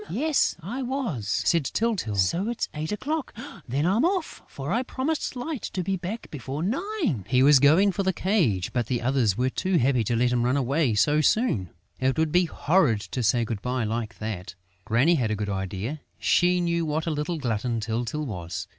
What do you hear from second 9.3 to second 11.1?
were too happy to let him run away